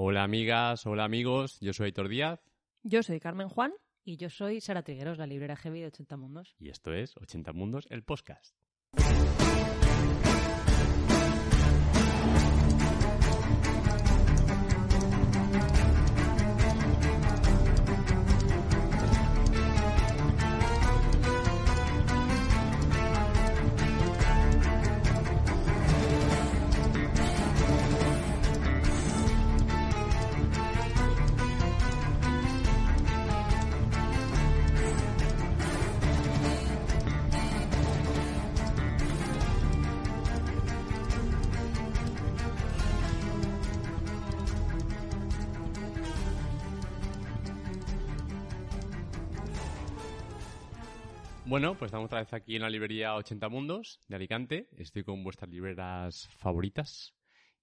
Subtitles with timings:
[0.00, 2.38] Hola amigas, hola amigos, yo soy Aitor Díaz
[2.84, 3.72] Yo soy Carmen Juan.
[4.04, 6.54] Y yo soy Sara Trigueros, la librera heavy de 80 Mundos.
[6.60, 8.54] y esto es 80 Mundos, el podcast.
[51.48, 54.68] Bueno, pues estamos otra vez aquí en la librería 80 Mundos de Alicante.
[54.76, 57.14] Estoy con vuestras libreras favoritas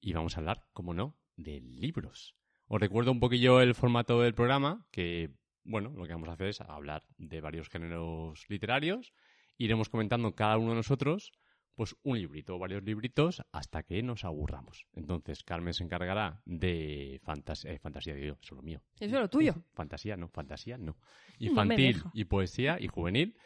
[0.01, 2.35] y vamos a hablar, como no, de libros.
[2.67, 6.47] Os recuerdo un poquillo el formato del programa, que, bueno, lo que vamos a hacer
[6.47, 9.13] es hablar de varios géneros literarios.
[9.57, 11.31] Iremos comentando cada uno de nosotros,
[11.75, 14.87] pues un librito o varios libritos hasta que nos aburramos.
[14.93, 18.81] Entonces, Carmen se encargará de fantas- eh, fantasía, digo, eso es lo mío.
[18.99, 19.53] Eso es lo tuyo.
[19.75, 20.97] Fantasía, no, fantasía, no.
[21.39, 22.11] Infantil deja.
[22.15, 23.37] y poesía y juvenil.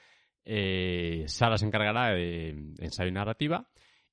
[0.46, 3.70] Eh, Sara se encargará de ensayo y narrativa.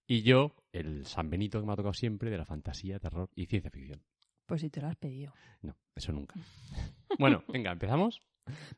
[0.07, 3.47] Y yo, el San Benito que me ha tocado siempre, de la fantasía, terror y
[3.47, 4.03] ciencia ficción.
[4.47, 5.33] Pues si te lo has pedido.
[5.63, 6.35] No, eso nunca.
[7.19, 8.23] bueno, venga, empezamos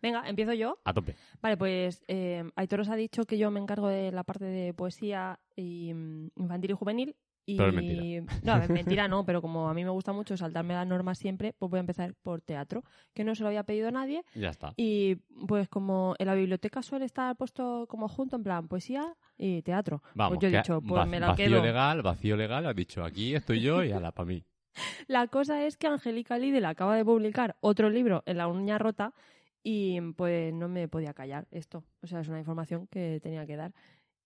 [0.00, 0.78] Venga, empiezo yo.
[0.84, 1.14] a tope.
[1.42, 4.72] Vale, pues eh, Aitor os ha dicho que yo me encargo de la parte de
[4.74, 7.16] poesía y, mm, infantil y juvenil.
[7.48, 7.56] Y...
[7.56, 8.24] Pero es mentira.
[8.42, 11.54] No, es mentira no, pero como a mí me gusta mucho saltarme las normas siempre,
[11.58, 14.22] pues voy a empezar por teatro, que no se lo había pedido nadie.
[14.34, 14.74] Ya está.
[14.76, 15.14] Y
[15.46, 20.02] pues como en la biblioteca suele estar puesto como junto, en plan poesía y teatro.
[20.14, 21.62] Vamos, pues yo he dicho, pues me la vacío quedo.
[21.62, 24.44] legal, vacío legal, has dicho aquí estoy yo y ala, para mí.
[25.08, 29.14] La cosa es que Angélica Lidl acaba de publicar otro libro en La Uña Rota
[29.62, 31.82] y pues no me podía callar esto.
[32.02, 33.72] O sea, es una información que tenía que dar.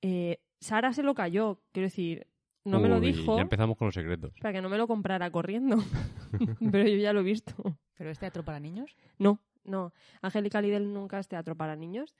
[0.00, 2.26] Eh, Sara se lo cayó, quiero decir,
[2.64, 4.32] no me lo dijo Ya empezamos con los secretos.
[4.40, 5.76] para que no me lo comprara corriendo.
[6.72, 7.54] Pero yo ya lo he visto.
[7.94, 8.96] ¿Pero es teatro para niños?
[9.18, 9.92] No, no.
[10.20, 12.14] Angélica Lidl nunca es teatro para niños.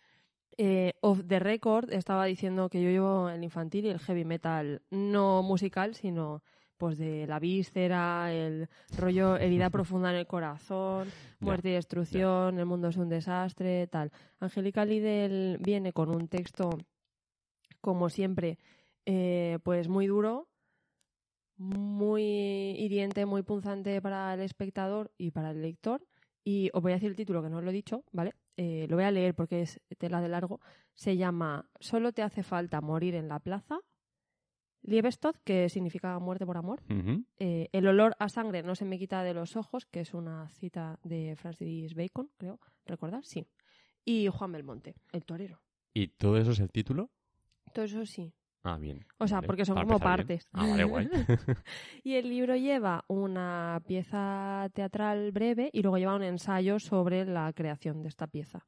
[0.58, 4.82] Eh, off the record estaba diciendo que yo llevo el infantil y el heavy metal
[4.90, 6.42] no musical, sino
[6.76, 12.66] pues de la víscera, el rollo herida profunda en el corazón, muerte y destrucción, el
[12.66, 14.10] mundo es un desastre, tal.
[14.40, 16.70] Angélica Lidl viene con un texto,
[17.80, 18.58] como siempre,
[19.06, 20.48] eh, pues muy duro,
[21.56, 22.22] muy
[22.78, 26.06] hiriente, muy punzante para el espectador y para el lector.
[26.44, 28.34] Y os voy a decir el título que no os lo he dicho, ¿vale?
[28.56, 30.60] Eh, lo voy a leer porque es tela de largo.
[30.94, 33.78] Se llama Solo te hace falta morir en la plaza.
[34.82, 36.82] Liebestod, que significa muerte por amor.
[37.38, 40.48] Eh, el olor a sangre no se me quita de los ojos, que es una
[40.48, 42.58] cita de Francis Bacon, creo.
[42.84, 43.24] ¿Recordar?
[43.24, 43.46] Sí.
[44.04, 45.60] Y Juan Belmonte, el torero.
[45.94, 47.10] ¿Y todo eso es el título?
[47.72, 48.34] Todo eso sí.
[48.64, 49.04] Ah, bien.
[49.18, 50.26] O sea, Vale, porque son para como empezar bien.
[50.28, 50.48] partes.
[50.52, 51.08] Ah, vale, guay.
[52.04, 57.52] Y el libro lleva una pieza teatral breve y luego lleva un ensayo sobre la
[57.52, 58.64] creación de esta pieza.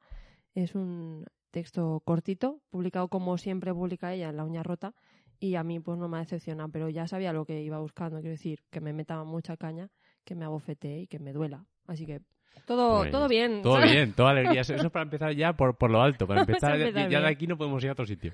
[0.53, 4.93] Es un texto cortito, publicado como siempre publica ella en La Uña Rota,
[5.39, 8.17] y a mí pues no me ha decepcionado, pero ya sabía lo que iba buscando,
[8.19, 9.89] quiero decir, que me meta mucha caña,
[10.25, 11.65] que me abofetee y que me duela.
[11.87, 12.21] Así que
[12.65, 13.61] todo, Pues, todo bien.
[13.61, 14.61] Todo bien, toda alegría.
[14.61, 16.25] Eso es para empezar ya por, por lo alto.
[16.25, 18.33] Para a empezar, ya, empezar ya de aquí no podemos ir a otro sitio.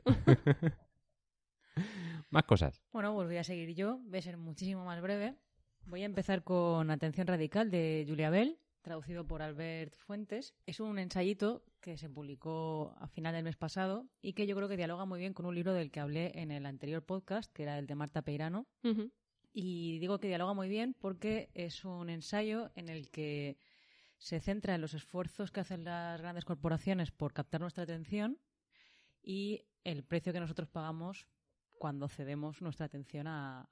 [2.31, 2.81] Más cosas.
[2.93, 3.99] Bueno, pues voy a seguir yo.
[4.05, 5.35] Voy a ser muchísimo más breve.
[5.85, 10.53] Voy a empezar con Atención Radical de Julia Bell, traducido por Albert Fuentes.
[10.65, 14.69] Es un ensayito que se publicó a final del mes pasado y que yo creo
[14.69, 17.63] que dialoga muy bien con un libro del que hablé en el anterior podcast, que
[17.63, 18.65] era el de Marta Peirano.
[19.51, 23.57] Y digo que dialoga muy bien porque es un ensayo en el que
[24.17, 28.39] se centra en los esfuerzos que hacen las grandes corporaciones por captar nuestra atención
[29.21, 31.27] y el precio que nosotros pagamos
[31.81, 33.67] cuando cedemos nuestra atención a,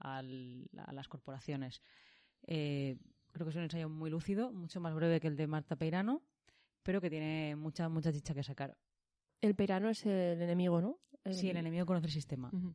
[0.91, 1.83] las corporaciones.
[2.47, 2.97] Eh,
[3.31, 6.23] creo que es un ensayo muy lúcido, mucho más breve que el de Marta Peirano,
[6.81, 8.75] pero que tiene mucha, mucha chicha que sacar.
[9.41, 10.97] El peirano es el enemigo, ¿no?
[11.29, 12.49] Sí, el enemigo conoce el sistema.
[12.51, 12.73] Ujú.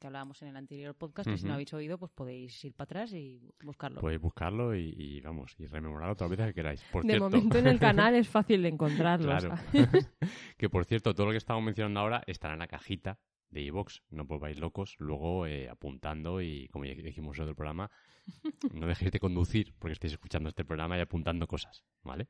[0.00, 2.84] que hablábamos en el anterior podcast, que si no habéis oído, pues podéis ir para
[2.84, 4.00] atrás y buscarlo.
[4.00, 6.82] Podéis buscarlo y, y, vamos, y rememorarlo todas las veces que queráis.
[6.90, 9.36] Por De cierto, momento en el canal es fácil de encontrarlo.
[10.56, 13.18] Que por cierto, todo lo que estamos mencionando ahora estará en la cajita
[13.50, 14.02] de iVox.
[14.10, 17.90] No volváis locos, luego eh, apuntando y, como ya dijimos en otro programa,
[18.74, 22.28] no dejéis de conducir porque estáis escuchando este programa y apuntando cosas, ¿vale?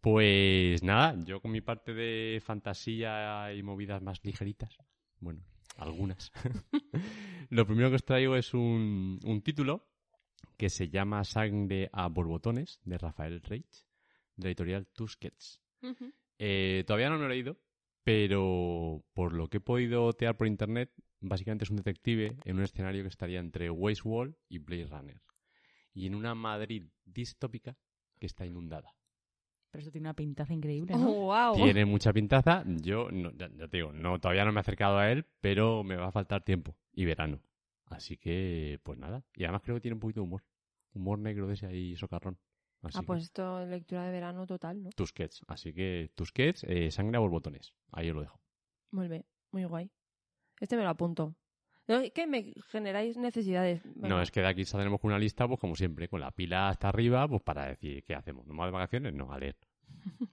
[0.00, 4.76] Pues nada, yo con mi parte de fantasía y movidas más ligeritas,
[5.18, 5.42] bueno,
[5.76, 6.30] algunas.
[7.50, 9.88] Lo primero que os traigo es un, un título
[10.56, 13.84] que se llama Sangre a borbotones, de Rafael Reich,
[14.36, 15.60] de la editorial Tusquets.
[16.38, 17.58] Eh, todavía no lo he leído,
[18.06, 22.62] pero por lo que he podido otear por internet, básicamente es un detective en un
[22.62, 25.20] escenario que estaría entre Westworld y Blade Runner.
[25.92, 27.76] Y en una Madrid distópica
[28.20, 28.94] que está inundada.
[29.72, 31.10] Pero esto tiene una pintaza increíble, ¿no?
[31.10, 31.56] Oh, wow.
[31.56, 32.62] Tiene mucha pintaza.
[32.80, 35.82] Yo, no, ya, ya te digo, no, todavía no me he acercado a él, pero
[35.82, 37.42] me va a faltar tiempo y verano.
[37.86, 39.24] Así que, pues nada.
[39.34, 40.44] Y además creo que tiene un poquito de humor.
[40.92, 42.38] Humor negro de ese ahí socarrón.
[42.82, 44.90] Así Ah, que- pues esto es lectura de verano total, ¿no?
[44.90, 45.42] Tusquets.
[45.48, 47.74] Así que Tusquets, eh, sangre a borbotones.
[47.92, 48.40] Ahí os lo dejo.
[48.92, 49.90] Muy bien, muy guay.
[50.60, 51.34] Este me lo apunto.
[51.88, 53.84] No, ¿Qué me generáis necesidades?
[53.96, 56.68] No, es que de aquí saldremos con una lista, pues como siempre, con la pila
[56.68, 58.46] hasta arriba, pues para decir qué hacemos.
[58.46, 59.14] ¿No más de vacaciones?
[59.14, 59.56] No, a leer.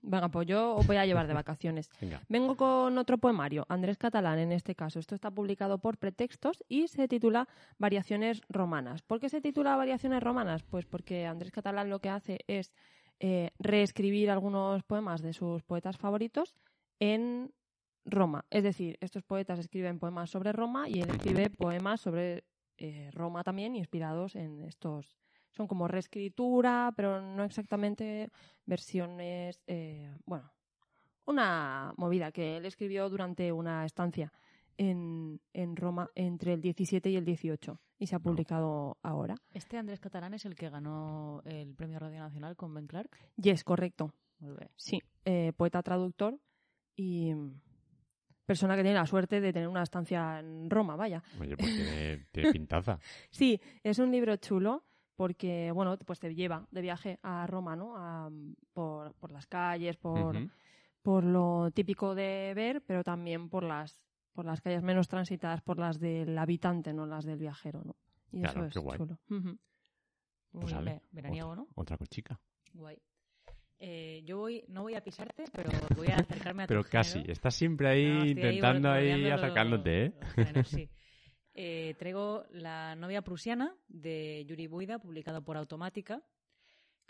[0.01, 1.89] Venga, pues yo os voy a llevar de vacaciones.
[2.01, 2.21] Venga.
[2.29, 4.99] Vengo con otro poemario, Andrés Catalán en este caso.
[4.99, 7.47] Esto está publicado por Pretextos y se titula
[7.77, 9.01] Variaciones romanas.
[9.01, 10.63] ¿Por qué se titula Variaciones romanas?
[10.63, 12.73] Pues porque Andrés Catalán lo que hace es
[13.19, 16.55] eh, reescribir algunos poemas de sus poetas favoritos
[16.99, 17.53] en
[18.05, 18.45] Roma.
[18.49, 22.43] Es decir, estos poetas escriben poemas sobre Roma y él escribe poemas sobre
[22.77, 25.15] eh, Roma también, inspirados en estos.
[25.53, 28.29] Son como reescritura, pero no exactamente
[28.65, 29.61] versiones.
[29.67, 30.51] eh, bueno,
[31.25, 34.33] una movida que él escribió durante una estancia
[34.77, 39.35] en, en Roma entre el 17 y el 18 y se ha publicado ahora.
[39.51, 43.09] Este Andrés Catalán es el que ganó el Premio Radio Nacional con Ben Clark.
[43.37, 44.13] Yes, correcto.
[44.39, 44.69] Muy bien.
[44.75, 46.37] Sí, eh, poeta traductor
[46.95, 47.33] y
[48.45, 51.23] persona que tiene la suerte de tener una estancia en Roma, vaya.
[51.39, 52.99] Oye, pues tiene, tiene pintaza.
[53.31, 54.83] Sí, es un libro chulo
[55.15, 57.95] porque, bueno, pues te lleva de viaje a Roma, ¿no?
[57.97, 58.29] A-
[58.73, 60.35] por, por las calles, por,
[61.01, 65.77] por lo típico de ver, pero también por las, por las calles menos transitadas, por
[65.77, 67.95] las del habitante, no las del viajero, ¿no?
[68.31, 68.97] Y Claro, eso es qué guay.
[68.99, 69.19] chulo.
[70.51, 70.73] Pues
[71.11, 71.67] veraniego, ¿no?
[71.75, 72.39] Otra cochica.
[72.73, 72.97] Guay.
[73.79, 77.13] Eh, yo voy, no voy a pisarte, pero voy a acercarme a tu Pero casi.
[77.19, 77.33] género.
[77.33, 80.13] Estás siempre ahí No, intentando ahí, los- acercándote, ¿eh?
[80.21, 80.89] los géneros, sí.
[81.55, 86.21] Eh, traigo La novia prusiana de Yuri Buida, publicado por Automática.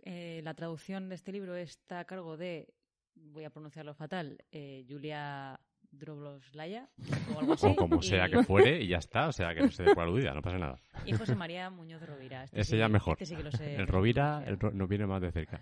[0.03, 2.73] Eh, la traducción de este libro está a cargo de,
[3.15, 5.57] voy a pronunciarlo fatal, eh, Julia
[5.91, 6.89] Drobloslaya
[7.33, 7.67] o algo así.
[7.67, 9.27] O como sea y- que fuere y ya está.
[9.27, 10.81] O sea, que no se dé por aludida, no pasa nada.
[11.05, 12.43] Y José María Muñoz Rovira.
[12.43, 13.13] Este Ese sí- ya mejor.
[13.13, 15.61] este sí que lo sé El Rovira el Ro- nos viene más de cerca.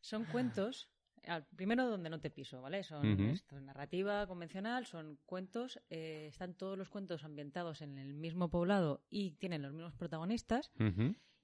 [0.00, 0.88] Son cuentos,
[1.26, 2.82] al- primero donde no te piso, ¿vale?
[2.82, 8.48] Son esto, narrativa convencional, son cuentos, eh, están todos los cuentos ambientados en el mismo
[8.50, 10.70] poblado y tienen los mismos protagonistas.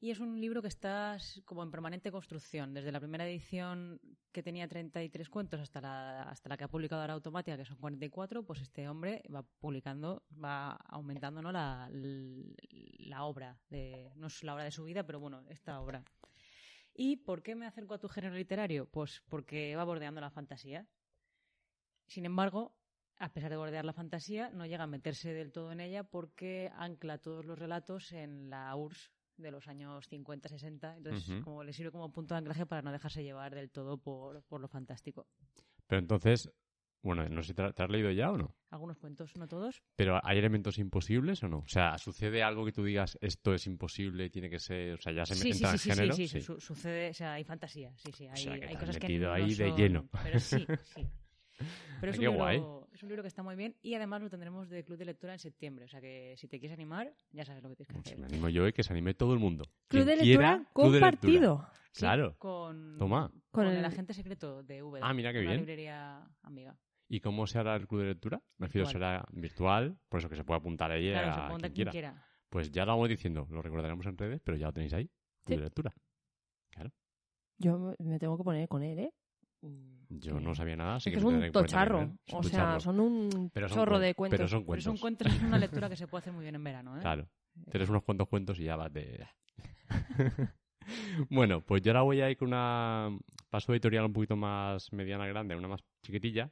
[0.02, 2.72] Y es un libro que está como en permanente construcción.
[2.72, 4.00] Desde la primera edición
[4.32, 7.76] que tenía 33 cuentos hasta la, hasta la que ha publicado ahora Automática, que son
[7.76, 11.52] 44, pues este hombre va publicando, va aumentando ¿no?
[11.52, 13.58] la, la obra.
[13.68, 16.02] De, no es la obra de su vida, pero bueno, esta obra.
[16.94, 18.86] ¿Y por qué me acerco a tu género literario?
[18.86, 20.86] Pues porque va bordeando la fantasía.
[22.06, 22.74] Sin embargo,
[23.18, 26.70] a pesar de bordear la fantasía, no llega a meterse del todo en ella porque
[26.74, 30.96] ancla todos los relatos en la URSS de los años 50-60.
[30.96, 34.42] Entonces, como le sirve como punto de anclaje para no dejarse llevar del todo por,
[34.44, 35.26] por lo fantástico.
[35.86, 36.50] Pero entonces,
[37.02, 38.54] bueno, no sé si te, te has leído ya o no.
[38.70, 39.82] Algunos cuentos, no todos.
[39.96, 41.58] Pero ¿hay elementos imposibles o no?
[41.58, 45.12] O sea, ¿sucede algo que tú digas esto es imposible, tiene que ser, o sea,
[45.12, 46.14] ya se Sí, sí, entra sí, en sí, género?
[46.14, 48.74] sí, sí, su- sucede, o sea, hay fantasía, sí, sí, hay, sea, que hay te
[48.74, 50.08] has cosas que metido no ahí de lleno.
[50.22, 51.06] Pero sí, sí.
[52.00, 54.70] Pero es un, libro, es un libro que está muy bien y además lo tendremos
[54.70, 55.84] de club de lectura en septiembre.
[55.84, 58.18] O sea que si te quieres animar, ya sabes lo que tienes que Pues hacer.
[58.18, 59.64] me animo yo y que se anime todo el mundo.
[59.88, 61.10] Club Quien de quiera, lectura club de lectura.
[61.10, 61.68] compartido.
[61.92, 62.36] Sí, Claro.
[62.38, 63.28] Con, Toma.
[63.28, 63.76] con, Con el...
[63.80, 65.00] el- agente secreto de V.
[65.02, 65.60] Ah, mira qué una bien.
[65.60, 66.74] librería amiga.
[67.12, 68.40] ¿Y cómo se hará el club de lectura?
[68.58, 71.68] Me refiero, será virtual, por eso que se puede apuntar ahí Claro, a se pregunta
[71.68, 72.12] quien quien quiera.
[72.12, 72.26] quiera.
[72.48, 75.06] Pues ya lo vamos diciendo, lo recordaremos en redes, pero ya lo tenéis ahí.
[75.06, 75.56] Club Sí.
[75.56, 75.94] de lectura.
[77.58, 79.12] Yo me tengo que poner con él, ¿eh?
[80.08, 80.44] Yo sí.
[80.44, 82.02] no sabía nada, así Es que que es un tocharro.
[82.02, 82.10] ¿eh?
[82.32, 84.38] O sea, son un Pero son chorro de cuentos.
[84.38, 84.84] Pero son Pero cuentos.
[84.84, 87.00] son cuentos, es una lectura que se puede hacer muy bien en verano, ¿eh?
[87.00, 87.28] Claro.
[87.70, 89.26] Tienes unos cuantos cuentos y ya vas de...
[91.28, 93.10] bueno, pues yo ahora voy a ir con una
[93.50, 96.50] paso editorial un poquito más mediana grande, una más chiquitilla.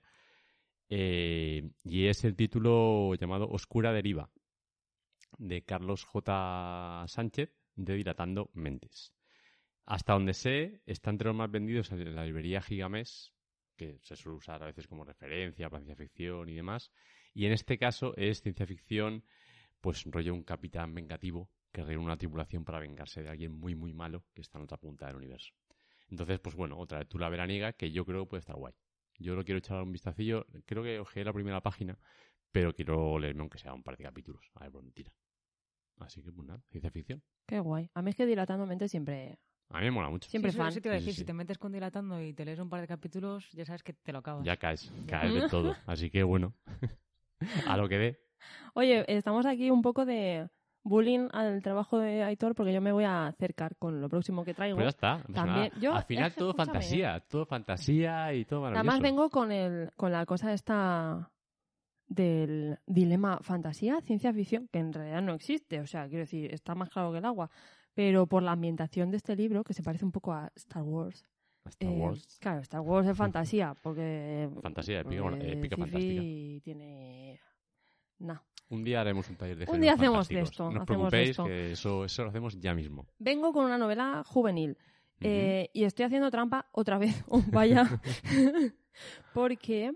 [0.89, 4.31] Eh, y es el título llamado Oscura Deriva,
[5.39, 7.05] de Carlos J.
[7.07, 9.15] Sánchez de Dilatando Mentes.
[9.85, 13.33] Hasta donde sé, está entre los más vendidos en la librería Gigamés,
[13.77, 16.91] que se suele usar a veces como referencia para ciencia ficción y demás.
[17.33, 19.25] Y en este caso es ciencia ficción,
[19.81, 23.93] pues rollo un capitán vengativo que reúne una tripulación para vengarse de alguien muy, muy
[23.93, 25.55] malo que está en otra punta del universo.
[26.11, 28.75] Entonces, pues bueno, otra la veraniega que yo creo puede estar guay.
[29.19, 30.47] Yo lo quiero echar un vistacillo.
[30.67, 31.99] Creo que ojeé la primera página,
[32.53, 34.51] pero quiero leerme aunque sea un par de capítulos.
[34.55, 35.13] A ver por dónde tira.
[35.99, 37.23] Así que, pues nada, ciencia ficción.
[37.47, 37.91] Qué guay.
[37.95, 39.39] A mí es que dilatando mente siempre...
[39.71, 40.31] A mí me mola mucho.
[40.31, 40.69] Siempre Sí, fan.
[40.69, 42.71] eso te iba a decir, sí, si te metes con dilatando y te lees un
[42.71, 44.45] par de capítulos, ya sabes que te lo acabas.
[44.47, 45.75] Ya caes, caes de todo.
[45.87, 46.55] Así que bueno,
[47.67, 48.21] a lo que dé.
[48.75, 50.49] Oye, estamos aquí un poco de
[50.83, 54.55] bullying al trabajo de Aitor porque yo me voy a acercar con lo próximo que
[54.55, 54.77] traigo.
[54.77, 55.17] Pues ya está.
[55.19, 56.73] pasa También- yo- Al final es que todo escúchame.
[56.73, 58.81] fantasía, todo fantasía y todo maravilloso.
[58.91, 61.31] Además vengo con el con la cosa esta
[62.07, 66.75] del dilema fantasía, ciencia ficción, que en realidad no existe, o sea, quiero decir, está
[66.75, 67.51] más claro que el agua,
[67.93, 71.27] pero por la ambientación de este libro, que se parece un poco a Star Wars.
[71.67, 74.49] Star eh, Wars, claro, Star Wars es fantasía, porque...
[74.63, 76.23] fantasía épica, porque épica fantástica.
[76.65, 77.41] tiene...
[78.71, 81.45] Un día haremos un taller de Un día hacemos de esto, No os preocupéis esto.
[81.45, 83.07] que eso, eso lo hacemos ya mismo.
[83.19, 84.77] Vengo con una novela juvenil.
[85.21, 88.01] Eh, y estoy haciendo trampa otra vez, oh, vaya,
[89.35, 89.93] porque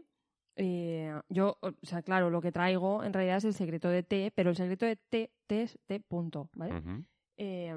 [0.56, 4.32] eh, yo, o sea, claro, lo que traigo en realidad es el secreto de T,
[4.34, 7.04] pero el secreto de T, T es T punto, ¿vale?
[7.36, 7.76] Eh,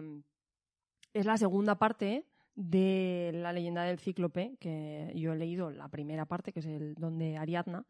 [1.13, 2.25] es la segunda parte
[2.55, 6.95] de la leyenda del cíclope, que yo he leído la primera parte, que es el
[6.95, 7.85] don de Ariadna.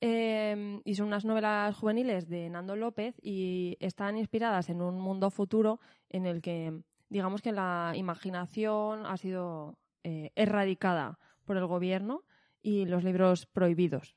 [0.00, 5.30] Eh, y son unas novelas juveniles de Nando López y están inspiradas en un mundo
[5.30, 12.22] futuro en el que, digamos que la imaginación ha sido eh, erradicada por el gobierno
[12.62, 14.14] y los libros prohibidos.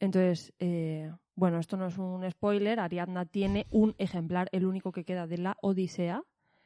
[0.00, 5.04] Entonces, eh, bueno, esto no es un spoiler, Ariadna tiene un ejemplar, el único que
[5.04, 6.22] queda de la Odisea,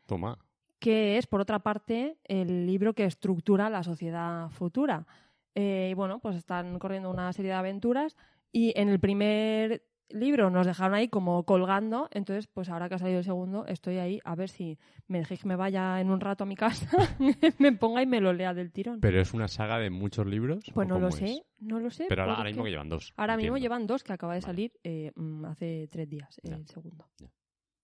[0.06, 0.38] Toma.
[0.78, 5.06] que es, por otra parte, el libro que estructura la sociedad futura.
[5.54, 8.16] Eh, y bueno, pues están corriendo una serie de aventuras
[8.52, 12.98] y en el primer libro nos dejaron ahí como colgando, entonces pues ahora que ha
[12.98, 14.78] salido el segundo estoy ahí a ver si
[15.08, 16.86] me dejéis que me vaya en un rato a mi casa,
[17.58, 19.00] me ponga y me lo lea del tirón.
[19.00, 20.64] Pero es una saga de muchos libros.
[20.74, 22.06] pues ¿o no lo sé, no lo sé.
[22.10, 23.14] Pero ahora, mismo que llevan dos.
[23.16, 24.46] ahora mismo llevan dos que acaba de Vale.
[24.52, 27.08] salir eh, mm, hace tres días, Ya, el segundo.
[27.18, 27.28] ya.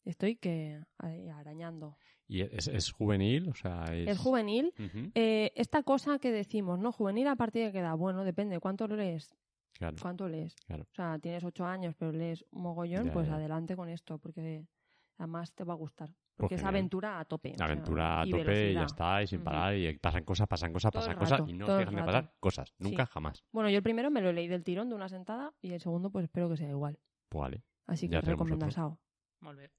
[0.05, 1.97] Estoy que ahí arañando.
[2.27, 3.49] ¿Y es, es juvenil?
[3.49, 4.07] O sea, es...
[4.09, 4.73] Es juvenil,
[5.15, 6.93] Eh, esta cosa que decimos, ¿no?
[6.93, 9.35] Juvenil a partir de qué edad, bueno, depende, ¿cuánto lees?
[9.75, 9.97] Claro.
[10.01, 10.55] ¿Cuánto lees?
[10.67, 10.83] Claro.
[10.91, 13.35] O sea, tienes ocho años, pero lees un mogollón, Ya, pues ya.
[13.35, 14.67] adelante con esto, porque
[15.19, 16.11] además te va a gustar.
[16.37, 16.75] Porque es genial.
[16.77, 17.53] aventura a tope.
[17.53, 20.47] o sea, Aventura a y tope y ya está, y sin parar, y pasan cosas,
[20.47, 22.73] pasan cosas, Todo pasan cosas, y no dejan de pasar cosas.
[22.79, 23.13] Nunca, Sí.
[23.13, 23.45] jamás.
[23.53, 26.11] Bueno, yo el primero me lo leí del tirón de una sentada y el segundo
[26.11, 26.99] pues espero que sea igual.
[27.29, 27.65] Pues vale.
[27.87, 29.01] Así que recomendasao.
[29.41, 29.71] Vale.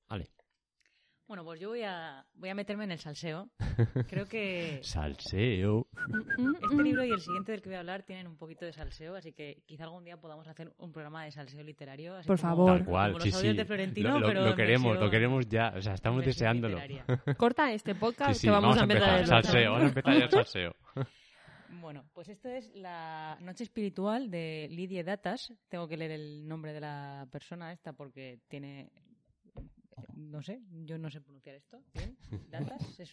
[1.29, 3.51] Bueno, pues yo voy a, voy a meterme en el salseo.
[4.09, 5.86] Creo que Salseo.
[6.63, 9.15] este libro y el siguiente del que voy a hablar tienen un poquito de salseo,
[9.15, 12.15] así que quizá algún día podamos hacer un programa de salseo literario.
[12.15, 12.77] así Por como- favor.
[12.79, 13.57] Tal cual, como sí, los audios sí.
[13.57, 15.71] de Florentino, lo, lo- pero lo queremos, lo queremos ya.
[15.77, 16.79] O sea, estamos deseándolo.
[16.79, 17.05] literaria.
[17.38, 19.19] Corta este podcast sí, que vamos, a empezar.
[19.19, 19.51] empezar el otro.
[19.51, 20.75] Salseo, vamos a empezar ya el salseo.
[21.79, 25.53] Bueno, pues esto es La Noche Espiritual de Lidia Datas.
[25.69, 28.89] Tengo que leer el nombre de la persona esta porque tiene.
[30.20, 31.82] No sé, yo no sé pronunciar esto.
[31.94, 32.18] ¿Bien?
[32.50, 33.00] ¿Datas?
[33.00, 33.12] Es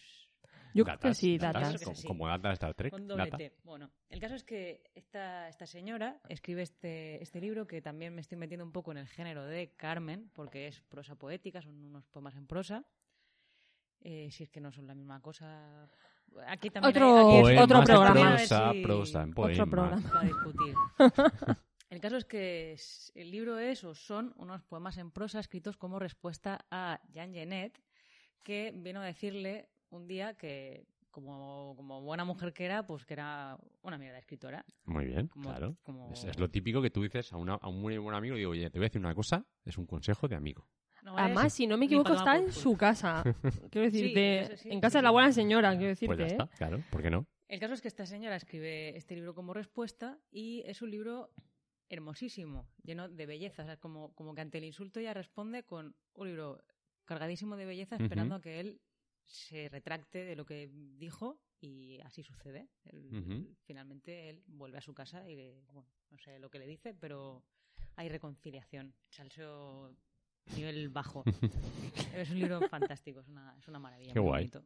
[0.73, 1.81] Yo creo que Datas, sí, datas, datas.
[1.81, 2.91] Creo que como, como data de Star Trek.
[2.91, 3.37] con doble data.
[3.37, 3.53] T.
[3.63, 8.21] Bueno, el caso es que esta, esta señora escribe este, este libro que también me
[8.21, 12.05] estoy metiendo un poco en el género de Carmen, porque es prosa poética, son unos
[12.07, 12.85] poemas en prosa.
[14.01, 15.89] Eh, si es que no son la misma cosa.
[16.47, 18.35] Aquí también Otro- hay, aquí- otro programa.
[18.35, 20.09] Prosa, si- prosa, en Otro programa.
[20.09, 20.75] para discutir.
[21.97, 22.77] El caso es que
[23.15, 27.81] el libro es o son unos poemas en prosa escritos como respuesta a Jean Genet,
[28.43, 33.15] que vino a decirle un día que, como, como buena mujer que era, pues que
[33.15, 34.63] era una mierda escritora.
[34.85, 35.75] Muy bien, Como- claro.
[35.81, 38.35] como- Es, es lo típico que tú dices a, una- a un muy buen amigo.
[38.35, 39.43] Digo, oye, te voy a decir una cosa.
[39.65, 40.69] Es un consejo de amigo.
[41.01, 43.23] No Además, si no me equivoco, está en su casa.
[43.71, 45.13] Quiero decirte, eso sí, en casa sí, de la sí.
[45.13, 46.15] buena señora, quiero decirte.
[46.15, 46.37] Pues ya ¿eh?
[46.43, 46.83] está, claro.
[46.91, 47.25] ¿Por qué no?
[47.47, 51.31] El caso es que esta señora escribe este libro como respuesta y es un libro
[51.89, 53.63] hermosísimo, lleno de belleza.
[53.63, 56.63] O sea, como, como que ante el insulto ella responde con un libro
[57.05, 58.81] cargadísimo de belleza, esperando a que él
[59.25, 62.69] se retracte de lo que dijo y así sucede.
[62.85, 63.55] Él-.
[63.63, 66.93] Finalmente él vuelve a su casa y, le- bueno, no sé lo que le dice,
[66.93, 67.43] pero
[67.95, 68.93] hay reconciliación.
[69.09, 69.95] Salseo
[70.55, 71.23] nivel bajo.
[72.15, 74.13] es un libro fantástico, es una, es una maravilla.
[74.13, 74.41] Qué muy guay.
[74.43, 74.65] bonito.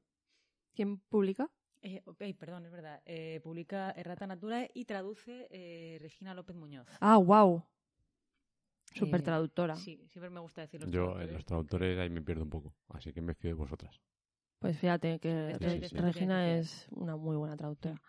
[0.74, 1.50] ¿Quién publica?
[1.84, 3.02] Eh, perdón, es verdad.
[3.06, 6.88] Eh, publica Errata Natura y traduce eh, Regina López Muñoz.
[7.00, 7.64] Ah, wow.
[8.94, 9.76] Súper Eh, traductora.
[9.76, 12.76] Sí, siempre me gusta decir los Yo, eh, los traductores, ahí me pierdo un poco.
[12.90, 14.00] Así que me fío de vosotras.
[14.60, 15.98] Pues fíjate que Sí, Re- sí, sí.
[15.98, 18.00] Regina es una muy buena traductora.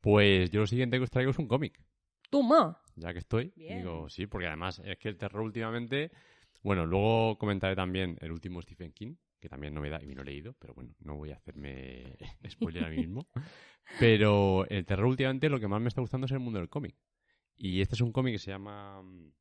[0.00, 1.82] Pues yo lo siguiente que os traigo es un cómic.
[2.30, 2.80] ¡Toma!
[2.94, 3.52] Ya que estoy.
[3.56, 3.78] Bien.
[3.78, 6.10] Digo, sí, porque además es que el terror últimamente.
[6.62, 10.26] Bueno, luego comentaré también el último Stephen King, que también novedad y me lo he
[10.26, 12.16] leído, pero bueno, no voy a hacerme
[12.48, 13.28] spoiler a mí mismo.
[13.98, 16.96] Pero el terror últimamente lo que más me está gustando es el mundo del cómic.
[17.56, 19.32] Y este es un cómic que se llama mm,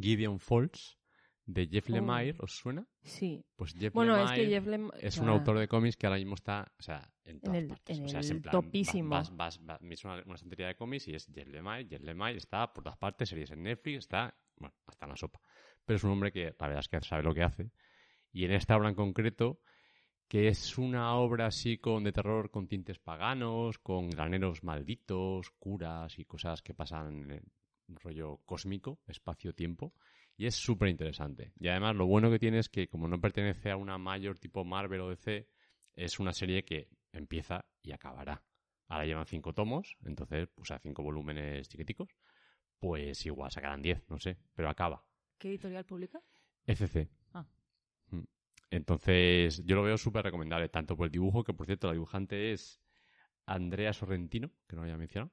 [0.00, 0.98] Gideon Falls,
[1.44, 1.92] de Jeff Oh.
[1.92, 2.86] Lemire, ¿os suena?
[3.02, 3.44] Sí.
[3.56, 6.18] Pues Jeff Bueno, es Lemire que Jeff Lem- es un autor de cómics que ahora
[6.18, 7.98] mismo está, o sea, en todas el- partes.
[7.98, 9.10] en o sea, es en plan, topísimo.
[9.10, 12.36] Vas, vas, vas, es una, una estantería de cómics y es Jeff Lemire, Jeff Lemire
[12.38, 15.40] está por todas partes, series en Netflix, está, bueno, hasta en la sopa.
[15.84, 17.70] Pero es un hombre que la verdad es que sabe lo que hace.
[18.32, 19.60] Y en esta obra en concreto,
[20.28, 26.18] que es una obra así con de terror con tintes paganos, con graneros malditos, curas
[26.18, 27.52] y cosas que pasan en
[27.88, 29.94] un rollo cósmico, espacio-tiempo.
[30.36, 31.52] Y es súper interesante.
[31.58, 34.64] Y además lo bueno que tiene es que como no pertenece a una mayor tipo
[34.64, 35.46] Marvel o DC,
[35.94, 38.42] es una serie que empieza y acabará.
[38.88, 42.08] Ahora llevan cinco tomos, entonces, o sea, cinco volúmenes chiquiticos.
[42.78, 45.04] Pues igual sacarán diez, no sé, pero acaba.
[45.38, 46.20] ¿Qué editorial publica?
[46.66, 47.21] FC.
[48.72, 52.52] Entonces, yo lo veo súper recomendable, tanto por el dibujo, que por cierto, la dibujante
[52.52, 52.80] es
[53.44, 55.30] Andrea Sorrentino, que no lo había mencionado,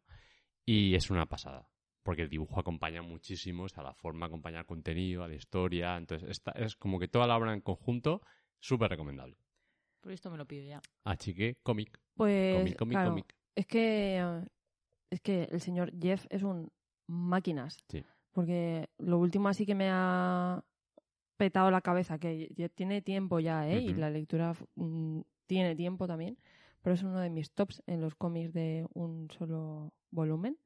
[0.65, 1.69] y es una pasada,
[2.03, 5.95] porque el dibujo acompaña muchísimo, o sea, la forma acompaña al contenido, a la historia,
[5.95, 8.21] entonces esta, es como que toda la obra en conjunto,
[8.59, 9.37] súper recomendable.
[10.01, 10.81] Por esto me lo pido ya.
[11.05, 13.35] Así que, cómic, Pues, cómic, cómic, claro, cómic.
[13.55, 14.21] Es que,
[15.09, 16.69] es que el señor Jeff es un
[17.07, 17.77] máquinas.
[17.87, 18.03] Sí.
[18.31, 20.61] Porque lo último así que me ha
[21.39, 23.79] petado la cabeza, que ya tiene tiempo ya, ¿eh?
[23.81, 26.37] Y la lectura mm, tiene tiempo también.
[26.81, 30.57] Pero es uno de mis tops en los cómics de un solo volumen,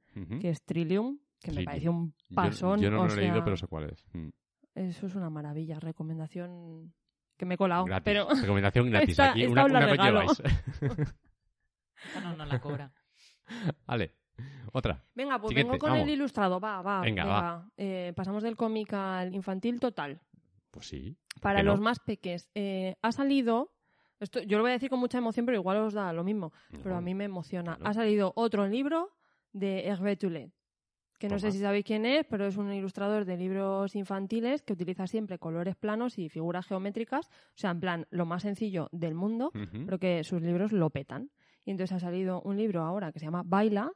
[0.42, 1.60] que es Trillium, que Trillium.
[1.60, 2.80] me pareció un pasón.
[2.82, 4.04] Yo, no o lo he leído, sea, pero sé cuál es.
[4.14, 4.30] Mm.
[4.76, 5.80] Eso es una maravilla.
[5.80, 6.94] Recomendación
[7.38, 7.86] que me he colado.
[7.86, 8.04] Gratis.
[8.06, 9.10] Pero Recomendación gratis.
[9.10, 10.42] Esta- Aquí esta una, una que lleváis.
[12.06, 12.92] Esta no nos la cobra.
[13.88, 14.14] vale,
[14.72, 15.04] otra.
[15.16, 16.08] Venga, pues Siguiente, vengo con vamos.
[16.08, 16.60] el ilustrado.
[16.60, 17.02] Va, va.
[17.02, 17.70] Venga, venga.
[17.78, 20.20] Eh, pasamos del cómic al infantil total.
[20.74, 21.16] Pues sí.
[21.40, 21.72] Para no?
[21.72, 22.50] los más peques.
[22.56, 23.72] Eh, ha salido.
[24.20, 26.52] Esto, yo lo voy a decir con mucha emoción, pero igual os da lo mismo.
[26.82, 27.78] Pero a mí me emociona.
[27.84, 29.12] Ha salido otro libro
[29.52, 30.52] de Hervé Toulet.
[31.20, 34.74] Que no sé si sabéis quién es, pero es un ilustrador de libros infantiles que
[34.74, 37.28] utiliza siempre colores planos y figuras geométricas.
[37.28, 39.52] O sea, en plan, lo más sencillo del mundo,
[39.86, 41.30] pero que sus libros lo petan.
[41.66, 43.92] Y entonces ha salido un libro ahora que se llama Baila,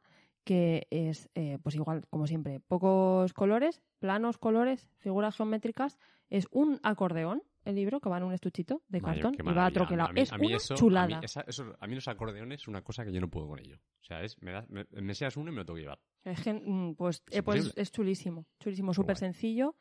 [0.48, 6.00] que es, eh, pues igual, como siempre, pocos colores, planos colores, figuras geométricas.
[6.30, 10.12] Es un acordeón, el libro, que va en un estuchito de cartón y va troquelado.
[10.16, 11.18] Es a mí una eso- chulada.
[11.18, 13.48] A mí, esa- eso- a mí los acordeones es una cosa que yo no puedo
[13.48, 13.76] con ello.
[14.02, 16.00] O sea, es, me, me, me seas uno y me lo tengo que llevar.
[16.24, 19.76] Es, mm, pues, Es eh, pues es chulísimo, chulísimo, súper sencillo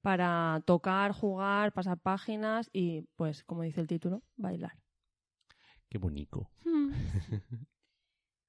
[0.00, 4.72] para tocar, jugar, pasar páginas y, pues, como dice el título, bailar.
[5.90, 6.50] Qué bonito.
[6.64, 6.90] Mm.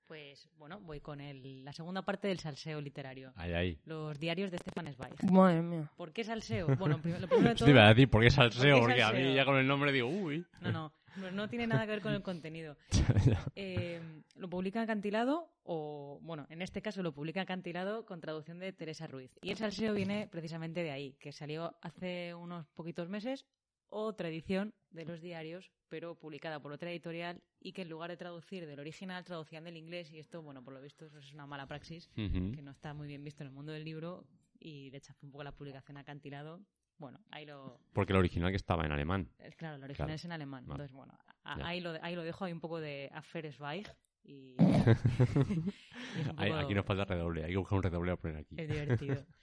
[0.07, 3.33] Pues bueno, voy con el- la segunda parte del salseo literario.
[3.35, 3.79] Ahí, ahí.
[3.85, 5.31] Los diarios de Stefan Zweig.
[5.31, 5.91] Madre mía.
[5.97, 6.67] ¿Por qué salseo?
[6.77, 7.93] Bueno, lo primero de Yo te iba a todo...
[7.95, 8.79] decir, ¿por qué salseo?
[8.79, 10.45] ¿Por qué Porque a mí ya con el nombre digo, uy.
[10.61, 12.77] No, no, no, no tiene nada que ver con el contenido.
[13.55, 13.99] Eh,
[14.35, 19.07] lo publica Acantilado, o bueno, en este caso lo publica Acantilado con traducción de Teresa
[19.07, 19.31] Ruiz.
[19.41, 23.45] Y el salseo viene precisamente de ahí, que salió hace unos poquitos meses,
[23.89, 28.17] otra edición de los diarios, pero publicada por otra editorial y que en lugar de
[28.17, 30.11] traducir del original, traducían del inglés.
[30.11, 33.07] Y esto, bueno, por lo visto, eso es una mala praxis que no está muy
[33.07, 34.25] bien visto en el mundo del libro
[34.59, 36.61] y le echafó un poco la publicación Acantilado.
[36.97, 39.29] Bueno, ahí lo, Porque el original que estaba en alemán.
[39.37, 40.15] es Claro, el original Claro.
[40.15, 40.65] es en alemán.
[40.65, 40.73] Vale.
[40.83, 42.43] Entonces, bueno, a- ahí lo, ahí lo dejo.
[42.45, 43.85] Hay un poco de Affair Zweig
[44.23, 44.55] y,
[46.35, 47.43] poco- Aquí nos falta redoble.
[47.43, 48.55] Hay que buscar un redoble a poner aquí.
[48.57, 49.15] es divertido.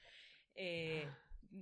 [0.57, 1.09] Eh,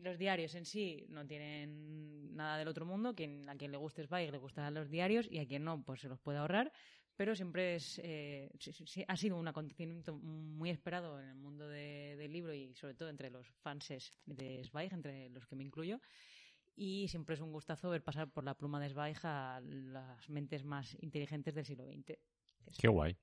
[0.00, 3.14] los diarios en sí no tienen nada del otro mundo.
[3.14, 6.00] Quien, a quien le guste Zweig le gustarán los diarios y a quien no, pues
[6.00, 6.72] se los puede ahorrar.
[7.14, 8.50] Pero siempre es, eh,
[9.06, 13.10] ha sido un acontecimiento muy esperado en el mundo de- del libro y sobre todo
[13.10, 16.00] entre los fanses de Zweig, entre los que me incluyo.
[16.74, 20.64] Y siempre es un gustazo ver pasar por la pluma de Zweig a las mentes
[20.64, 22.18] más inteligentes del siglo XX.
[22.78, 23.14] Qué guay.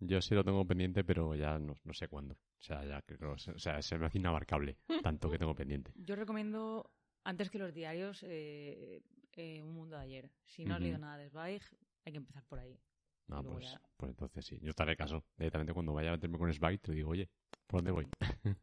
[0.00, 2.36] Yo sí lo tengo pendiente, pero ya no, no sé cuándo.
[2.58, 5.92] O sea, ya creo, o sea, se me hace inabarcable tanto que tengo pendiente.
[5.96, 6.90] Yo recomiendo,
[7.24, 9.02] antes que los diarios, eh,
[9.36, 10.30] eh, Un Mundo de Ayer.
[10.44, 11.62] Si no has leído nada de Zweig,
[12.04, 12.80] hay que empezar por ahí.
[13.28, 13.80] No, pues, ya.
[13.96, 14.58] pues entonces sí.
[14.62, 15.24] Yo estaré caso.
[15.36, 17.28] Directamente cuando vaya a meterme con Spike, te digo, oye,
[17.66, 18.06] ¿por dónde voy?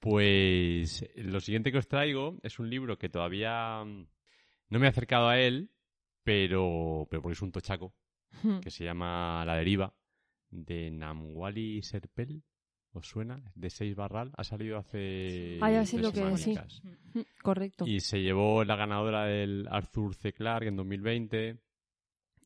[0.00, 4.08] pues lo siguiente que os traigo es un libro que todavía mm,
[4.70, 5.70] no me he acercado a él,
[6.24, 7.94] pero, pero porque es un tochaco,
[8.62, 9.94] que se llama La deriva,
[10.50, 12.42] de Namwali Serpel.
[12.98, 13.40] ¿Os suena?
[13.54, 14.32] De Seis Barral.
[14.36, 15.58] Ha salido hace.
[15.62, 16.54] Ah, ya sé lo que es, sí.
[17.14, 17.86] Mm, Correcto.
[17.86, 20.32] Y se llevó la ganadora del Arthur C.
[20.32, 21.58] Clarke en 2020.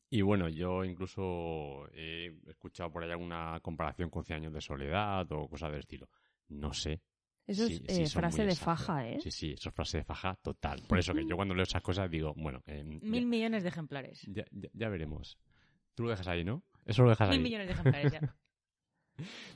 [0.09, 5.29] Y bueno, yo incluso he escuchado por ahí alguna comparación con 100 años de soledad
[5.31, 6.07] o cosas del estilo.
[6.49, 7.01] No sé.
[7.47, 9.19] Eso Sí, es sí, eh, frase de faja, ¿eh?
[9.19, 10.81] Sí, sí, eso es frase de faja total.
[10.87, 14.21] Por eso que yo cuando leo esas cosas digo, bueno, eh, Mil millones de ejemplares.
[14.27, 15.37] ya, ya- ya veremos.
[15.95, 16.63] Tú lo dejas ahí, ¿no?
[16.85, 17.43] Eso lo dejas Mil ahí.
[17.43, 18.19] millones de ejemplares ya.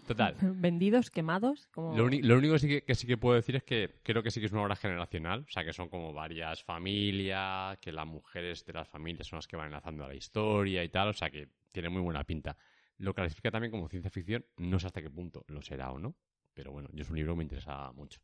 [0.06, 0.36] Total.
[0.41, 1.96] Vendidos, quemados, como...
[1.96, 4.39] Lo, único que sí que, que sí que puedo decir es que creo que sí
[4.39, 8.65] que es una obra generacional, o sea que son como varias familias, que las mujeres
[8.65, 11.30] de las familias son las que van enlazando a la historia y tal, o sea
[11.30, 12.58] que tiene muy buena pinta.
[12.98, 16.15] Lo clasifica también como ciencia ficción, no sé hasta qué punto lo será o no,
[16.54, 18.20] pero bueno, yo es un libro que me interesa mucho.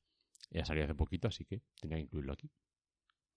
[0.50, 2.50] Ya salió hace poquito, así que tenía que incluirlo aquí.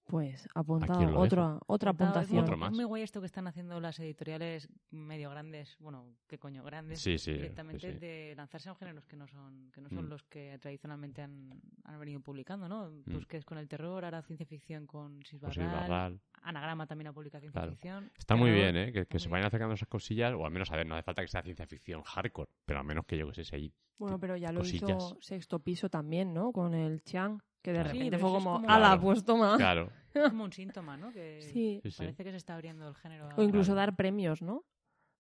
[0.06, 2.44] Pues apuntado, otra, otra apuntación.
[2.44, 2.70] Otro más.
[2.70, 6.62] Es muy guay esto que están haciendo las editoriales medio grandes, bueno, ¿qué coño?
[6.62, 7.00] Grandes.
[7.00, 7.98] Sí, sí, Directamente sí, sí.
[7.98, 10.08] de lanzarse a géneros que no son, que no son Mm.
[10.10, 12.88] los que tradicionalmente han, han venido publicando, ¿no?
[13.04, 13.24] Mm.
[13.26, 16.20] que es con el terror, ahora ciencia ficción con Pues Sisbarral, Barral.
[16.42, 17.72] Anagrama también ha publicado ciencia Claro.
[17.72, 18.12] ficción.
[18.16, 18.92] Está muy bien, ¿eh?
[18.92, 21.22] Que, que se vayan acercando esas cosillas, o al menos, a ver, no hace falta
[21.22, 24.20] que sea ciencia ficción hardcore, pero al menos que yo que sé, si hay Bueno,
[24.20, 24.82] pero ya lo cosillas.
[24.90, 26.52] hizo Sexto Piso también, ¿no?
[26.52, 27.40] Con el Chang,
[27.72, 27.84] que de.
[27.84, 29.00] Sí, repente fue como, como- ala, Claro.
[29.02, 29.56] pues toma.
[29.56, 29.90] Claro,
[30.30, 31.10] como un síntoma, ¿no?
[31.12, 31.80] Que Sí.
[31.98, 33.28] parece que se está abriendo el género.
[33.36, 33.80] O incluso Claro.
[33.86, 34.64] dar premios, ¿no?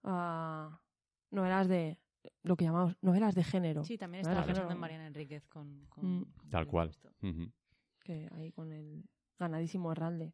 [0.04, 0.80] A
[1.30, 1.98] novelas de,
[2.42, 3.84] lo que llamamos novelas de género.
[3.84, 4.46] Sí, también estaba género.
[4.54, 6.24] pensando en Mariana Enríquez con, con- Mm.
[6.36, 6.92] con Tal cual.
[8.04, 9.04] Que ahí con el
[9.38, 10.32] ganadísimo Herralde.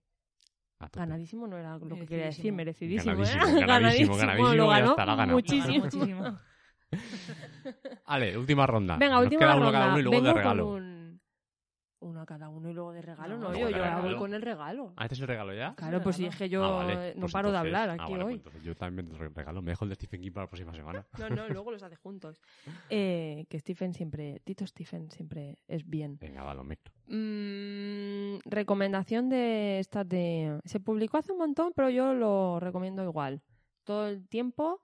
[0.92, 3.12] Ganadísimo no era lo que quería decir, Merecidísimo.
[3.12, 3.16] ¿eh?
[3.66, 5.32] Ganadísimo, ganadísimo, ganadísimo, lo ganó hasta la gana.
[5.32, 5.84] muchísimo.
[5.84, 6.38] Muchísimo.
[8.06, 8.96] Vale, última ronda.
[8.96, 9.78] Venga, Nos última queda uno ronda.
[9.78, 10.64] cada uno y luego Vengo de regalo.
[10.66, 10.91] con un...
[12.02, 13.38] Uno a cada uno y luego de regalo.
[13.38, 14.16] No, yo, yo regalo.
[14.18, 14.92] con el regalo.
[14.96, 15.74] ¿Ah, este es el regalo ya?
[15.76, 17.10] Claro, pues si es que yo Ah, vale.
[17.10, 18.62] eh, no Pues paro de hablar ah, aquí vale, pues hoy.
[18.64, 19.62] yo también te regalo.
[19.62, 21.06] Me dejo el de Stephen King para la próxima semana.
[21.18, 22.40] No, no, luego los hace juntos.
[22.90, 26.18] Eh, que Stephen siempre, Tito Stephen siempre es bien.
[26.20, 26.92] Venga, va, lo mezclo.
[27.06, 30.58] Mm, recomendación de esta de...
[30.64, 33.42] Se publicó hace un montón, pero yo lo recomiendo igual.
[33.84, 34.80] Todo el tiempo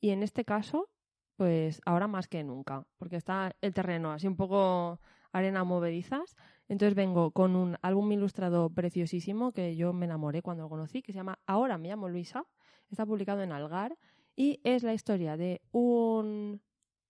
[0.00, 0.88] y en este caso,
[1.36, 5.00] pues ahora más que nunca, porque está el terreno así un poco
[5.32, 6.36] arena movedizas.
[6.68, 11.12] Entonces vengo con un álbum ilustrado preciosísimo que yo me enamoré cuando lo conocí, que
[11.12, 12.44] se llama Ahora me llamo Luisa.
[12.90, 13.96] Está publicado en Algar
[14.36, 16.60] y es la historia de un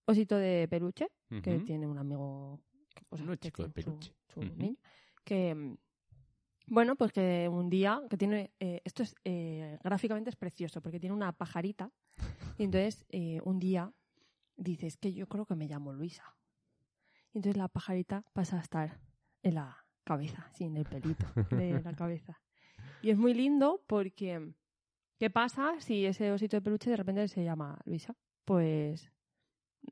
[0.06, 1.08] osito de peluche
[1.42, 2.60] que tiene un amigo
[3.20, 4.14] Un chico de su- peluche.
[4.58, 4.76] niño,
[5.24, 5.76] que
[6.66, 10.98] bueno pues que un día que tiene eh, esto es eh, gráficamente es precioso porque
[11.00, 11.90] tiene una pajarita
[12.58, 13.92] y entonces eh, un día
[14.56, 16.24] dices que yo creo que me llamo Luisa
[17.32, 18.98] y entonces la pajarita pasa a estar
[19.42, 22.40] en la cabeza sí en el pelito de la cabeza
[23.02, 24.52] y es muy lindo porque
[25.18, 28.14] qué pasa si ese osito de peluche de repente se llama Luisa
[28.44, 29.10] pues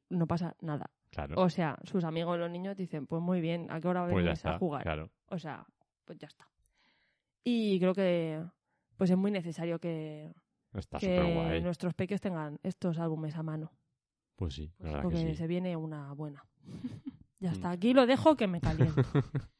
[0.08, 1.34] no pasa nada Claro.
[1.40, 4.38] o sea, sus amigos, los niños, dicen, pues muy bien, ¿a qué hora pues venís
[4.38, 4.56] está.
[4.56, 4.82] a jugar?
[4.82, 5.10] Claro.
[5.28, 5.66] O sea,
[6.04, 6.46] pues ya está.
[7.42, 8.44] Y creo que
[8.98, 10.34] pues es muy necesario que,
[10.74, 10.98] Está
[11.60, 13.72] nuestros peques tengan estos álbumes a mano,
[14.34, 15.36] Pues sí, la verdad porque que sí.
[15.36, 16.44] se viene una buena.
[17.46, 17.54] ya Mm.
[17.54, 19.02] está, aquí lo dejo que me caliento.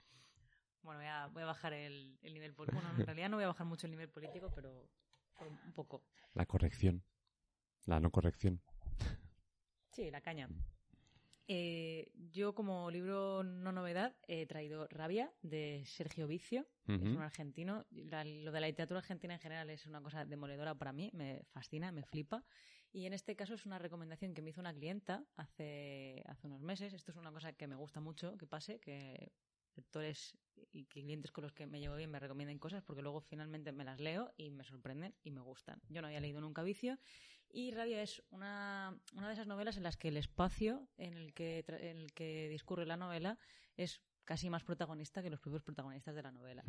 [0.83, 2.81] Bueno, voy a, voy a bajar el, el nivel político.
[2.81, 4.89] Bueno, en realidad no voy a bajar mucho el nivel político, pero
[5.37, 6.05] pero un poco.
[6.35, 7.03] La corrección.
[7.87, 8.61] La no corrección.
[9.91, 10.49] Sí, la caña.
[11.49, 17.23] Eh, yo como libro no novedad he traído Rabia de Sergio Vicio, que es un
[17.23, 17.85] argentino.
[17.91, 21.43] La- lo de la literatura argentina en general es una cosa demoledora para mí, me
[21.53, 22.45] fascina, me flipa.
[22.93, 26.61] Y en este caso es una recomendación que me hizo una clienta hace, hace unos
[26.61, 26.95] meses.
[26.95, 29.33] Esto es una cosa que me gusta mucho que pase, que
[29.77, 30.37] lectores
[30.73, 33.85] y clientes con los que me llevo bien me recomienden cosas porque luego finalmente me
[33.85, 35.81] las leo y me sorprenden y me gustan.
[35.89, 36.99] Yo no había leído nunca Vicio
[37.51, 41.35] y Rabia es una, una de esas novelas en las que el espacio en el
[41.35, 43.39] que, el que discurre la novela
[43.77, 46.65] es casi más protagonista que los propios protagonistas de la novela.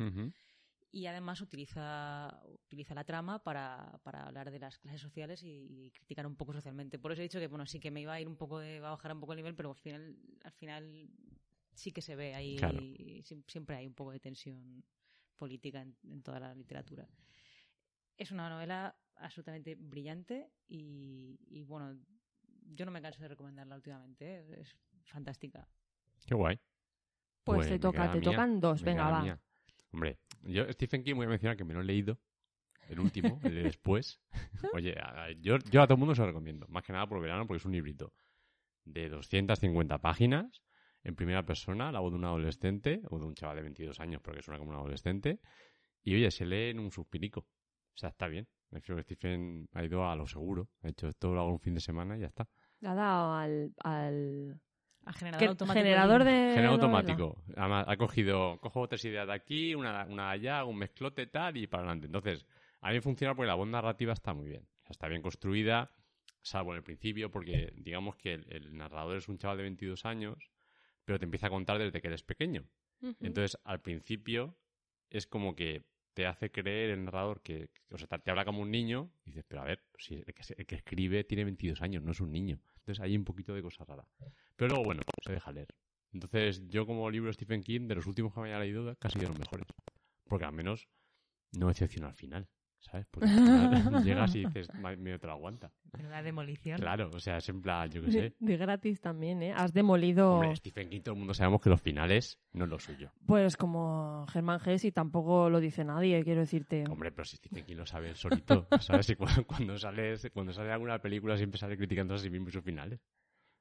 [0.90, 5.48] Y además utiliza, utiliza la trama para, para hablar de las clases sociales y,
[5.86, 6.98] y criticar un poco socialmente.
[6.98, 8.80] Por eso he dicho que, bueno, sí que me iba a ir un poco de,
[8.80, 11.10] va a bajar un poco el nivel, pero al final, al final
[11.74, 12.78] sí que se ve ahí, Claro.
[12.78, 14.82] siem- siempre hay un poco de tensión
[15.36, 17.06] política en, en toda la literatura.
[18.16, 21.98] Es una novela absolutamente brillante y, y, bueno,
[22.74, 24.60] yo no me canso de recomendarla últimamente, ¿eh?
[24.60, 24.74] es
[25.04, 25.68] fantástica.
[26.26, 26.56] Qué guay.
[27.44, 29.22] Pues, Pues te toca, te mía, tocan dos, me venga, va.
[29.22, 29.40] mía.
[29.92, 32.18] Hombre, yo Stephen King voy a mencionar que me lo he leído.
[32.88, 34.20] El último, el de después.
[34.74, 36.66] Oye, a- yo, yo a todo el mundo se lo recomiendo.
[36.68, 38.12] Más que nada por verano, porque es un librito
[38.84, 40.62] de 250 páginas,
[41.04, 44.20] en primera persona, la voz de un adolescente, o de un chaval de 22 años,
[44.22, 45.38] porque suena como un adolescente.
[46.02, 47.40] Y oye, se lee en un suspirico.
[47.40, 48.48] O sea, está bien.
[48.70, 50.68] Me refiero que Stephen ha ido a lo seguro.
[50.82, 52.48] Ha hecho esto lo hago un fin de semana y ya está.
[52.84, 54.60] Ha dado al, al,
[55.08, 55.82] A generador Que- automático.
[55.82, 56.30] generador de...
[56.54, 57.42] Generador automático.
[57.56, 61.56] Además, ha cogido, cojo tres ideas de aquí, una, una de allá, un mezclote tal
[61.56, 62.06] y para adelante.
[62.06, 62.44] Entonces,
[62.82, 64.62] a mí funciona porque la voz narrativa está muy bien.
[64.62, 65.90] O sea, está bien construida,
[66.42, 70.04] salvo en el principio, porque digamos que el, el narrador es un chaval de 22
[70.04, 70.50] años,
[71.06, 72.66] pero te empieza a contar desde que eres pequeño.
[73.00, 73.16] Ujú.
[73.20, 74.56] Entonces, al principio,
[75.08, 78.70] es como que te hace creer el narrador que, o sea, te habla como un
[78.70, 82.02] niño, y dices, pero a ver, si el que, el que escribe tiene 22 años,
[82.02, 82.58] no es un niño.
[82.80, 84.04] Entonces, hay un poquito de cosa rara.
[84.58, 85.68] Pero luego, bueno, se deja leer.
[86.12, 89.18] Entonces, yo como libro de Stephen King, de los últimos que me haya leído, casi
[89.20, 89.66] de los mejores.
[90.24, 90.88] Porque al menos
[91.52, 92.48] no decepciona al final,
[92.80, 93.06] ¿sabes?
[93.10, 93.36] Porque al
[93.84, 95.72] final llegas y dices, "Ma- medio te lo aguanta.
[95.92, 96.78] Menuda demolición.
[96.78, 98.34] Claro, o sea, es en plan, yo qué sé.
[98.40, 99.52] de gratis también, ¿eh?
[99.52, 100.32] Has demolido...
[100.32, 103.12] Hombre, Stephen King, todo el mundo sabemos que los finales no es lo suyo.
[103.26, 106.84] Pues como Germán Gess y tampoco lo dice nadie, quiero decirte.
[106.90, 109.08] Hombre, pero si Stephen King lo sabe él solito, ¿sabes?
[109.10, 112.52] Y cu- cuando, sale, cuando sale alguna película siempre sale criticando a sí mismo y
[112.52, 112.98] sus finales.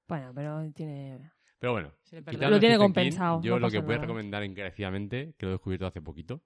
[0.08, 1.20] Bueno, pero tiene...
[1.60, 5.46] Pero bueno, Lo tiene King, compensado, yo no lo que voy a recomendar encarecidamente, que
[5.48, 6.43] lo he descubierto hace poquito,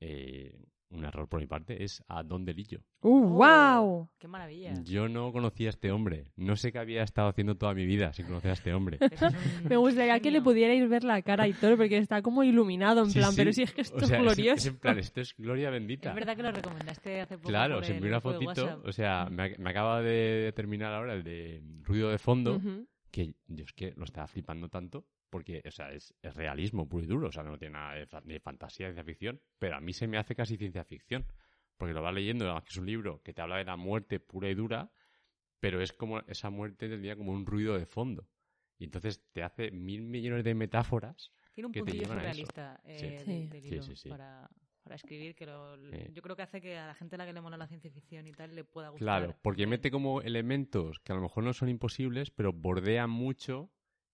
[0.00, 0.52] eh,
[0.90, 2.80] un error por mi parte, es a Don Delillo.
[3.02, 4.10] ¡Uh, Oh, wow!
[4.18, 4.72] ¡Qué maravilla!
[4.82, 6.32] Yo no conocía a este hombre.
[6.34, 8.98] No sé qué había estado haciendo toda mi vida sin conocer a este hombre.
[9.12, 13.02] Es Me gustaría que le pudierais ver la cara y todo, porque está como iluminado,
[13.04, 13.36] en Sí, plan, sí.
[13.36, 14.54] pero si es que esto O sea, es glorioso.
[14.54, 16.08] Es, en plan, esto es gloria bendita.
[16.08, 17.48] Es verdad que lo recomendaste hace poco.
[17.48, 18.82] Claro, se envió una fotito.
[18.84, 22.56] O sea, me, me acaba de terminar ahora el de ruido de fondo.
[22.56, 22.88] Ujú.
[23.10, 27.04] Que yo es que lo estaba flipando tanto porque, o sea, es, es realismo puro
[27.04, 29.76] y duro, o sea, no tiene nada de, fa- de fantasía, de ciencia ficción, pero
[29.76, 31.26] a mí se me hace casi ciencia ficción,
[31.76, 34.20] porque lo vas leyendo, además que es un libro que te habla de la muerte
[34.20, 34.90] pura y dura,
[35.60, 38.28] pero es como esa muerte tendría como un ruido de fondo.
[38.78, 41.32] Y entonces te hace mil millones de metáforas.
[41.54, 42.42] Tiene un que te puntillo llevan a eso.
[42.42, 44.08] surrealista eh, del sí.
[44.08, 44.48] Para,
[44.88, 46.10] para escribir, que lo- Eh.
[46.12, 47.90] yo creo que hace que a la gente a la que le mola la ciencia
[47.90, 49.04] ficción y tal le pueda gustar.
[49.04, 53.70] Claro, porque mete como elementos que a lo mejor no son imposibles, pero bordean mucho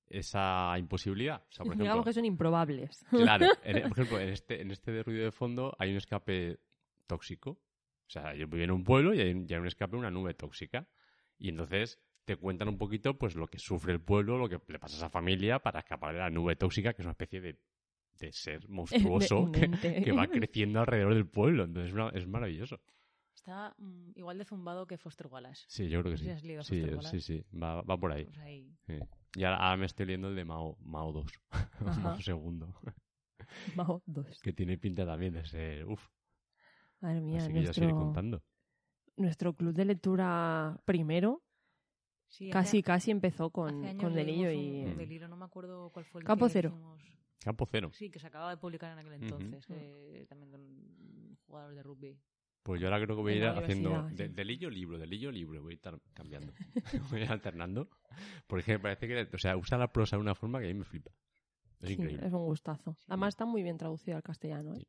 [0.07, 1.43] esa imposibilidad.
[1.49, 3.05] O sea, por ejemplo, Digamos que son improbables.
[3.11, 6.59] Claro, en- por ejemplo, en este, en este de ruido de fondo hay un escape
[7.07, 7.51] tóxico.
[8.07, 10.11] O sea, yo vivo en un pueblo y hay, un- y hay un escape, una
[10.11, 10.89] nube tóxica.
[11.39, 14.79] Y entonces te cuentan un poquito pues lo que sufre el pueblo, lo que le
[14.79, 17.59] pasa a esa familia para escapar de la nube tóxica, que es una especie de,
[18.19, 21.65] de ser monstruoso un que, que va creciendo alrededor del pueblo.
[21.65, 22.81] Entonces es, una- es maravilloso.
[23.35, 25.65] Está mm, igual de zumbado que Foster Wallace.
[25.69, 26.25] Sí, yo creo que sí.
[26.25, 27.21] si has leído Sí, Foster sí, Wallace.
[27.21, 28.25] sí, va, va por ahí.
[28.25, 28.75] Pues ahí.
[28.87, 28.95] sí.
[29.37, 31.27] Y ahora, ahora me estoy leyendo el de Mao, Mao 2,
[32.15, 32.73] Mao segundo,
[33.77, 34.41] Mao dos.
[34.41, 35.85] que tiene pinta también de ser...
[35.87, 36.07] Uf,
[37.01, 38.43] Madre mía, así que ya os iré nuestro, contando.
[39.17, 41.43] nuestro club de lectura primero
[42.29, 44.85] Sí, hace- casi casi empezó con, con Delillo y...
[44.85, 45.29] un Mm.
[45.31, 46.71] No me acuerdo cuál fue el Campo que Cero.
[46.71, 47.03] dijimos.
[47.45, 47.91] Campo cero.
[47.93, 51.83] Sí, que se acababa de publicar en aquel entonces, que también de un jugador de
[51.83, 52.19] rugby.
[52.63, 54.33] Pues yo ahora creo que voy a ir haciendo de, sí.
[54.35, 56.55] delillo libro, delillo libro, voy a estar cambiando.
[57.11, 57.91] voy a ir alternando.
[58.47, 60.75] Porque me parece que, o sea, usa la prosa de una forma que a mí
[60.75, 61.11] me flipa.
[61.81, 62.27] Es Sí, increíble.
[62.27, 62.97] es un gustazo.
[63.09, 64.75] Además está muy bien traducido al castellano.
[64.77, 64.87] ¿eh?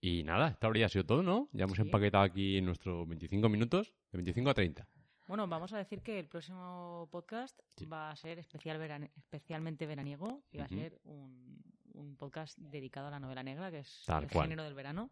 [0.00, 1.48] Y nada, esta habría sido todo, ¿no?
[1.52, 1.82] Ya hemos Sí.
[1.82, 4.88] empaquetado aquí nuestros 25 minutos, de 25 a 30.
[5.26, 7.84] Bueno, vamos a decir que el próximo podcast Sí.
[7.86, 11.62] va a ser especial verane- especialmente veraniego y va a ser un,
[11.94, 14.44] un podcast dedicado a la novela negra, que es Tal el cual.
[14.46, 15.10] género del verano.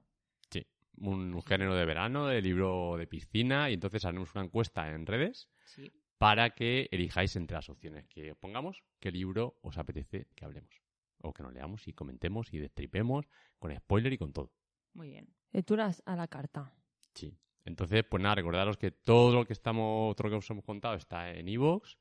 [0.50, 0.64] Sí.
[0.98, 5.48] Un género de verano, de libro de piscina, y entonces haremos una encuesta en redes
[5.64, 5.90] Sí.
[6.18, 10.80] para que elijáis entre las opciones que os pongamos qué libro os apetece que hablemos.
[11.22, 13.26] O que nos leamos y comentemos y destripemos
[13.58, 14.52] con spoiler y con todo.
[14.92, 15.34] Muy bien.
[15.50, 16.72] Lecturas a la carta.
[17.14, 17.36] Sí.
[17.64, 20.94] Entonces, pues nada, recordaros que todo lo que estamos, todo lo que os hemos contado
[20.94, 21.96] está en iVoox,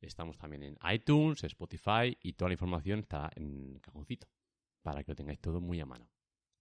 [0.00, 4.28] estamos también en iTunes, Spotify y toda la información está en Cajoncito,
[4.82, 6.08] para que lo tengáis todo muy a mano.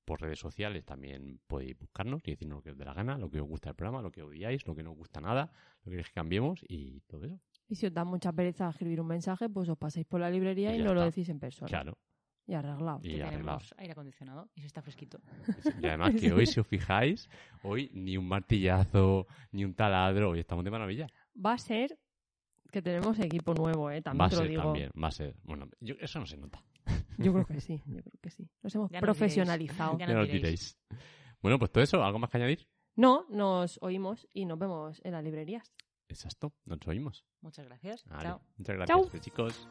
[0.06, 3.30] Por redes sociales también podéis buscarnos y decirnos lo que os dé la gana, lo
[3.30, 5.84] que os gusta del programa, lo que odiáis, lo que no os gusta nada, lo
[5.84, 7.40] que queréis que cambiemos y todo eso.
[7.68, 10.74] Y si os da mucha pereza escribir un mensaje, pues os pasáis por la librería
[10.74, 11.68] Y nos lo decís en persona.
[11.68, 11.98] Claro.
[12.48, 13.00] Y arreglado.
[13.04, 13.58] Y que arreglado.
[13.60, 15.20] tenemos aire acondicionado y se está fresquito.
[15.82, 17.30] Y además que hoy, si os fijáis,
[17.64, 21.08] hoy ni un martillazo, ni un taladro, hoy estamos de maravilla.
[21.46, 22.00] Va a ser
[22.72, 24.02] que tenemos equipo nuevo, ¿eh?
[24.02, 24.62] También va a te lo ser digo.
[24.64, 25.36] también, va a ser.
[25.44, 26.64] Bueno, yo- eso no se nota.
[27.18, 28.50] Yo creo que sí, yo creo que sí.
[28.64, 29.92] Nos hemos Ya nos profesionalizado.
[29.98, 30.00] diréis.
[30.00, 30.78] Ya Ya nos nos diréis.
[30.90, 31.08] diréis.
[31.42, 32.68] Bueno, pues todo eso, ¿algo más que añadir?
[32.96, 35.74] No, nos oímos y nos vemos en las librerías.
[36.10, 37.26] Exacto, nos oímos.
[37.42, 38.06] Muchas gracias.
[38.06, 38.42] Vale, Chao.
[38.58, 39.20] Muchas gracias, Chao.
[39.20, 39.68] chicos.